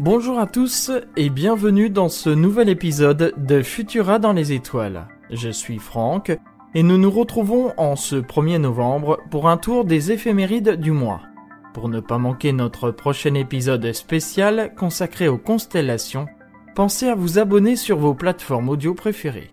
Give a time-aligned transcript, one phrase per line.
[0.00, 5.06] Bonjour à tous et bienvenue dans ce nouvel épisode de Futura dans les étoiles.
[5.28, 6.32] Je suis Franck
[6.74, 11.20] et nous nous retrouvons en ce 1er novembre pour un tour des éphémérides du mois.
[11.74, 16.24] Pour ne pas manquer notre prochain épisode spécial consacré aux constellations,
[16.74, 19.52] pensez à vous abonner sur vos plateformes audio préférées.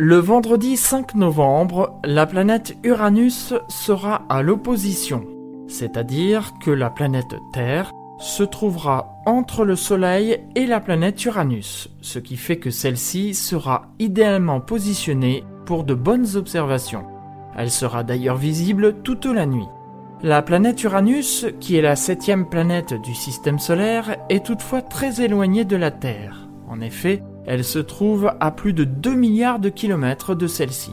[0.00, 5.26] Le vendredi 5 novembre, la planète Uranus sera à l'opposition,
[5.66, 7.90] c'est-à-dire que la planète Terre
[8.20, 13.86] se trouvera entre le Soleil et la planète Uranus, ce qui fait que celle-ci sera
[13.98, 17.04] idéalement positionnée pour de bonnes observations.
[17.56, 19.66] Elle sera d'ailleurs visible toute la nuit.
[20.22, 25.64] La planète Uranus, qui est la septième planète du système solaire, est toutefois très éloignée
[25.64, 26.48] de la Terre.
[26.68, 30.92] En effet, elle se trouve à plus de 2 milliards de kilomètres de celle-ci.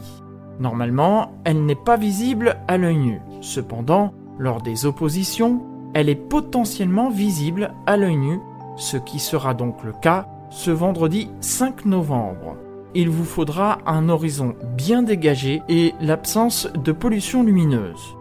[0.61, 3.21] Normalement, elle n'est pas visible à l'œil nu.
[3.41, 5.61] Cependant, lors des oppositions,
[5.93, 8.39] elle est potentiellement visible à l'œil nu,
[8.77, 12.55] ce qui sera donc le cas ce vendredi 5 novembre.
[12.93, 18.15] Il vous faudra un horizon bien dégagé et l'absence de pollution lumineuse.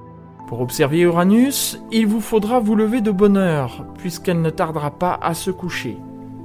[0.48, 5.16] Pour observer Uranus, il vous faudra vous lever de bonne heure, puisqu'elle ne tardera pas
[5.22, 5.98] à se coucher.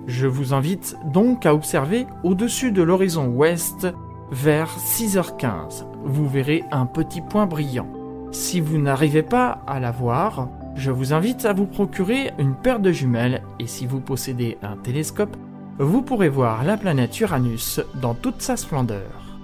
[0.10, 3.88] Je vous invite donc à observer au-dessus de l'horizon ouest
[4.32, 5.86] vers 6h15.
[6.04, 7.88] Vous verrez un petit point brillant.
[8.32, 12.80] Si vous n'arrivez pas à la voir, je vous invite à vous procurer une paire
[12.80, 15.38] de jumelles et si vous possédez un télescope,
[15.78, 19.38] vous pourrez voir la planète Uranus dans toute sa splendeur.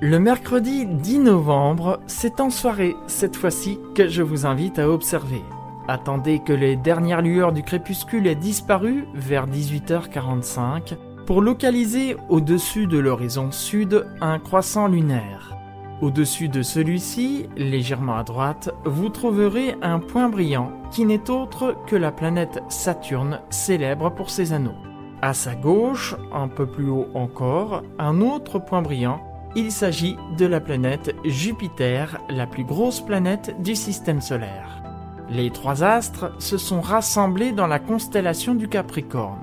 [0.00, 5.42] Le mercredi 10 novembre, c'est en soirée cette fois-ci que je vous invite à observer.
[5.88, 12.98] Attendez que les dernières lueurs du crépuscule aient disparu vers 18h45 pour localiser au-dessus de
[12.98, 15.56] l'horizon sud un croissant lunaire.
[16.02, 21.96] Au-dessus de celui-ci, légèrement à droite, vous trouverez un point brillant qui n'est autre que
[21.96, 24.74] la planète Saturne célèbre pour ses anneaux.
[25.22, 29.20] À sa gauche, un peu plus haut encore, un autre point brillant.
[29.54, 34.85] Il s'agit de la planète Jupiter, la plus grosse planète du système solaire.
[35.28, 39.40] Les trois astres se sont rassemblés dans la constellation du Capricorne.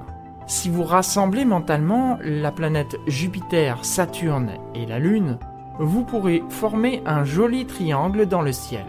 [0.47, 5.38] Si vous rassemblez mentalement la planète Jupiter, Saturne et la Lune,
[5.79, 8.85] vous pourrez former un joli triangle dans le ciel.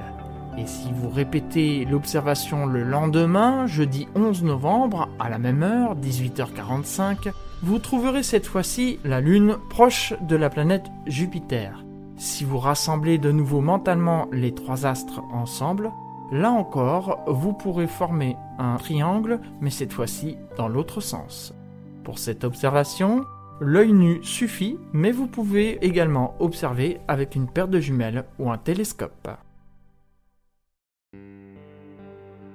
[0.56, 7.32] Et si vous répétez l'observation le lendemain, jeudi 11 novembre, à la même heure, 18h45,
[7.62, 11.84] vous trouverez cette fois-ci la Lune proche de la planète Jupiter.
[12.16, 15.90] Si vous rassemblez de nouveau mentalement les trois astres ensemble,
[16.32, 21.54] Là encore, vous pourrez former un triangle, mais cette fois-ci dans l'autre sens.
[22.02, 23.24] Pour cette observation,
[23.60, 28.58] l'œil nu suffit, mais vous pouvez également observer avec une paire de jumelles ou un
[28.58, 29.28] télescope.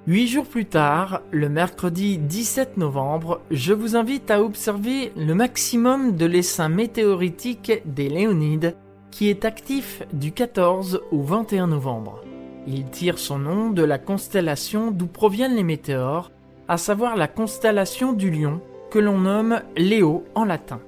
[0.06, 6.16] Huit jours plus tard, le mercredi 17 novembre, je vous invite à observer le maximum
[6.16, 8.76] de l'essaim météoritique des Léonides
[9.10, 12.22] qui est actif du 14 au 21 novembre.
[12.66, 16.30] Il tire son nom de la constellation d'où proviennent les météores,
[16.68, 18.60] à savoir la constellation du lion,
[18.90, 20.80] que l'on nomme Léo en latin.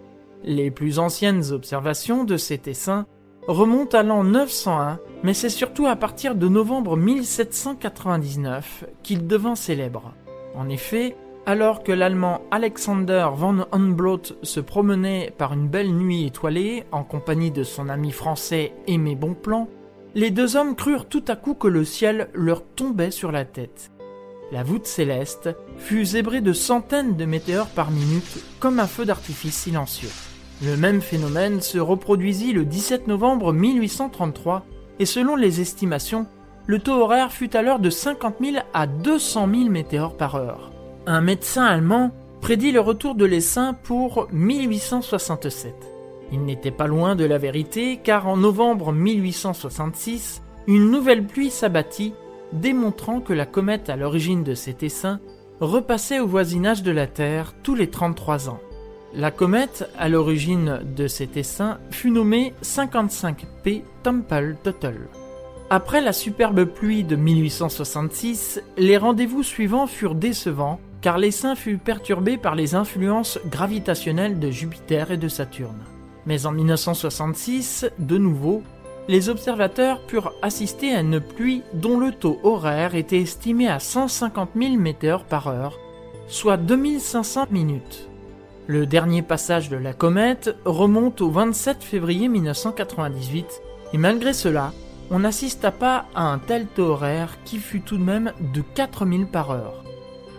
[0.45, 3.07] Les plus anciennes observations de cet essaim
[3.47, 10.13] remontent à l'an 901, mais c'est surtout à partir de novembre 1799 qu'il devint célèbre.
[10.55, 11.17] En effet,
[11.47, 17.51] alors que l'Allemand Alexander von Humboldt se promenait par une belle nuit étoilée en compagnie
[17.51, 19.69] de son ami français Aimé Bonpland,
[20.15, 23.91] les deux hommes crurent tout à coup que le ciel leur tombait sur la tête.
[24.51, 25.49] La voûte céleste
[25.79, 30.11] fut zébrée de centaines de météores par minute comme un feu d'artifice silencieux.
[30.63, 34.67] Le même phénomène se reproduisit le 17 novembre 1833
[34.99, 36.27] et selon les estimations,
[36.67, 40.71] le taux horaire fut alors de 50 000 à 200 000 météores par heure.
[41.07, 42.13] Un médecin allemand
[42.43, 45.92] prédit le retour de l'essaim pour 1867.
[46.33, 52.15] Il n'était pas loin de la vérité car en novembre 1866, une nouvelle pluie s'abattit,
[52.53, 55.21] démontrant que la comète à l'origine de cet essaim
[55.61, 58.61] repassait au voisinage de la Terre tous les 33 ans.
[59.15, 65.09] La comète à l'origine de cet essaim fut nommée 55P Temple Tuttle.
[65.69, 72.39] Après la superbe pluie de 1866, les rendez-vous suivants furent décevants car l'essaim fut perturbé
[72.39, 75.83] par les influences gravitationnelles de Jupiter et de Saturne.
[76.27, 78.63] Mais en 1966, de nouveau,
[79.09, 84.51] les observateurs purent assister à une pluie dont le taux horaire était estimé à 150
[84.57, 85.79] 000 météores par heure,
[86.29, 88.09] soit 2500 minutes.
[88.69, 93.61] Le dernier passage de la comète remonte au 27 février 1998,
[93.93, 94.73] et malgré cela,
[95.11, 99.27] on n'assista pas à un tel taux horaire qui fut tout de même de 4000
[99.27, 99.83] par heure.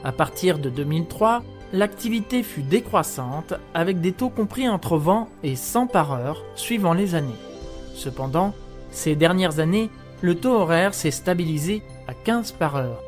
[0.05, 1.43] À partir de 2003,
[1.73, 7.15] l'activité fut décroissante avec des taux compris entre 20 et 100 par heure suivant les
[7.15, 7.33] années.
[7.95, 8.53] Cependant,
[8.91, 9.89] ces dernières années,
[10.21, 13.01] le taux horaire s'est stabilisé à 15 par heure.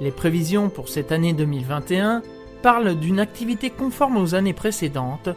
[0.00, 2.22] Les prévisions pour cette année 2021
[2.62, 5.28] parlent d'une activité conforme aux années précédentes,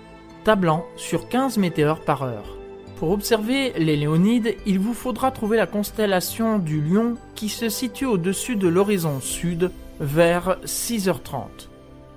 [0.44, 2.56] tablant sur 15 météores par heure.
[2.98, 8.06] Pour observer les Léonides, il vous faudra trouver la constellation du Lion qui se situe
[8.06, 11.75] au-dessus de l'horizon sud vers 6h30.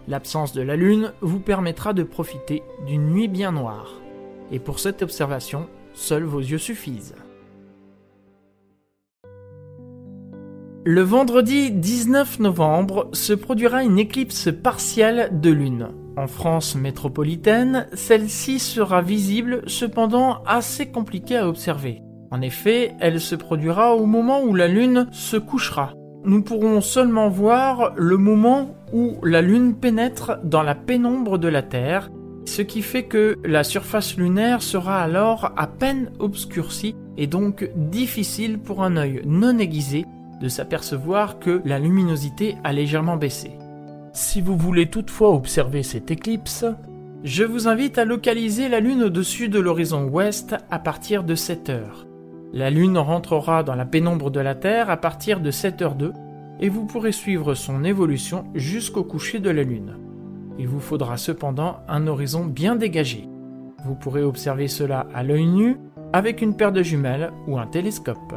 [0.09, 4.01] L'absence de la Lune vous permettra de profiter d'une nuit bien noire.
[4.51, 7.15] Et pour cette observation, seuls vos yeux suffisent.
[10.87, 15.89] Le vendredi 19 novembre se produira une éclipse partielle de Lune.
[16.17, 22.01] En France métropolitaine, celle-ci sera visible cependant assez compliquée à observer.
[22.31, 25.98] En effet, elle se produira au moment où la Lune se couchera.
[26.29, 31.63] Nous pourrons seulement voir le moment où la Lune pénètre dans la pénombre de la
[31.63, 32.11] Terre,
[32.45, 38.59] ce qui fait que la surface lunaire sera alors à peine obscurcie et donc difficile
[38.59, 40.05] pour un œil non aiguisé
[40.39, 43.53] de s'apercevoir que la luminosité a légèrement baissé.
[44.13, 46.67] Si vous voulez toutefois observer cette éclipse,
[47.25, 51.71] je vous invite à localiser la Lune au-dessus de l'horizon ouest à partir de 7
[51.71, 52.08] heures.
[52.53, 56.13] La Lune rentrera dans la pénombre de la Terre à partir de 7h02
[56.61, 59.97] et vous pourrez suivre son évolution jusqu'au coucher de la Lune.
[60.59, 63.29] Il vous faudra cependant un horizon bien dégagé.
[63.85, 65.77] Vous pourrez observer cela à l'œil nu
[66.13, 68.35] avec une paire de jumelles ou un télescope.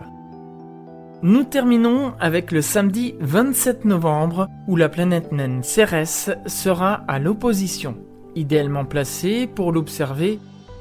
[1.23, 7.95] Nous terminons avec le samedi 27 novembre où la planète naine Cérès sera à l'opposition.
[8.35, 10.39] Idéalement placée pour l'observer,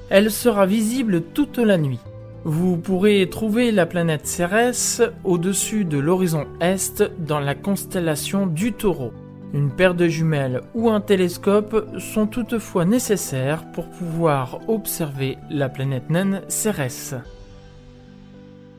[0.08, 2.00] elle sera visible toute la nuit.
[2.44, 9.12] Vous pourrez trouver la planète Cérès au-dessus de l'horizon est dans la constellation du taureau.
[9.52, 16.08] Une paire de jumelles ou un télescope sont toutefois nécessaires pour pouvoir observer la planète
[16.08, 17.14] naine Cérès.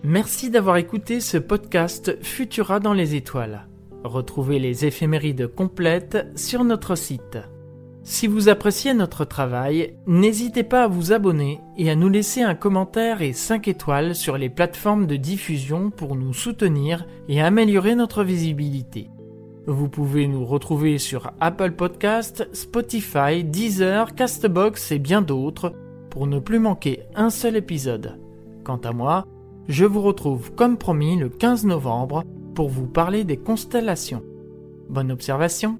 [0.04, 3.68] Merci d'avoir écouté ce podcast Futura dans les étoiles.
[4.04, 7.38] Retrouvez les éphémérides complètes sur notre site.
[8.03, 12.56] Si vous appréciez notre travail, n'hésitez pas à vous abonner et à nous laisser un
[12.56, 18.24] commentaire et 5 étoiles sur les plateformes de diffusion pour nous soutenir et améliorer notre
[18.24, 19.09] visibilité.
[19.68, 25.74] Vous pouvez nous retrouver sur Apple Podcast, Spotify, Deezer, Castbox et bien d'autres
[26.09, 28.19] pour ne plus manquer un seul épisode.
[28.63, 29.27] Quant à moi,
[29.68, 32.24] je vous retrouve comme promis le 15 novembre
[32.56, 34.24] pour vous parler des constellations.
[34.89, 35.77] Bonne observation